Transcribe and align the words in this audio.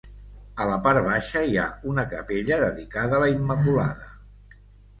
A 0.63 0.65
la 0.69 0.77
part 0.87 1.01
baixa 1.07 1.43
hi 1.49 1.59
ha 1.59 1.67
una 1.93 2.07
capella 2.15 2.59
dedicada 2.65 3.19
a 3.19 3.23
la 3.27 3.31
Immaculada. 3.37 4.13